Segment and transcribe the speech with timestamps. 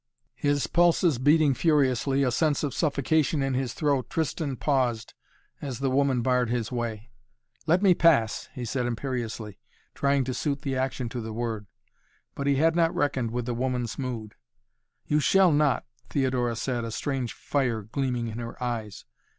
[0.39, 5.13] His pulses beating furiously, a sense of suffocation in his throat, Tristan paused
[5.61, 7.11] as the woman barred his way.
[7.67, 9.59] "Let me pass!" he said imperiously,
[9.93, 11.67] trying to suit the action to the word.
[12.33, 14.33] But he had not reckoned with the woman's mood.
[15.05, 19.05] "You shall not," Theodora said, a strange fire gleaming in her eyes.